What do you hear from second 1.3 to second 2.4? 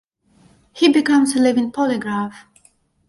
a living polygraph.